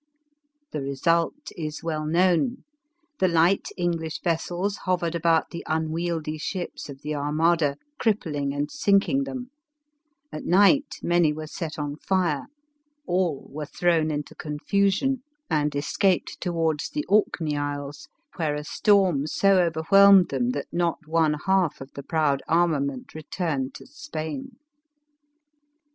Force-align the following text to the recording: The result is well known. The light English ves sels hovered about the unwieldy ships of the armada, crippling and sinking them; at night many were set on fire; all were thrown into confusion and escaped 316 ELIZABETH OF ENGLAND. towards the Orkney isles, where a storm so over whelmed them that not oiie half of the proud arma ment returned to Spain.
The 0.71 0.81
result 0.81 1.51
is 1.55 1.83
well 1.83 2.07
known. 2.07 2.63
The 3.19 3.27
light 3.27 3.67
English 3.77 4.19
ves 4.23 4.45
sels 4.45 4.77
hovered 4.85 5.13
about 5.13 5.51
the 5.51 5.63
unwieldy 5.67 6.39
ships 6.39 6.89
of 6.89 7.03
the 7.03 7.13
armada, 7.13 7.77
crippling 7.99 8.51
and 8.51 8.71
sinking 8.71 9.25
them; 9.25 9.51
at 10.31 10.43
night 10.43 10.95
many 11.03 11.31
were 11.33 11.45
set 11.45 11.77
on 11.77 11.97
fire; 11.97 12.47
all 13.05 13.45
were 13.53 13.67
thrown 13.67 14.09
into 14.09 14.33
confusion 14.33 15.21
and 15.51 15.75
escaped 15.75 16.39
316 16.41 16.49
ELIZABETH 16.49 16.49
OF 16.49 16.97
ENGLAND. 16.97 16.97
towards 16.97 16.97
the 16.97 17.05
Orkney 17.05 17.55
isles, 17.55 18.07
where 18.37 18.55
a 18.55 18.63
storm 18.63 19.27
so 19.27 19.59
over 19.63 19.83
whelmed 19.91 20.29
them 20.29 20.49
that 20.49 20.65
not 20.71 20.97
oiie 21.07 21.37
half 21.45 21.79
of 21.79 21.91
the 21.93 22.01
proud 22.01 22.41
arma 22.47 22.81
ment 22.81 23.13
returned 23.13 23.75
to 23.75 23.85
Spain. 23.85 24.57